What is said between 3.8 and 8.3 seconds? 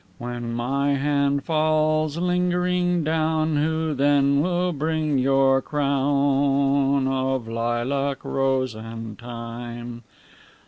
then will bring your crown Of lilac,